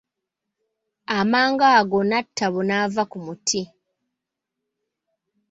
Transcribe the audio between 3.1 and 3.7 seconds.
ku muti.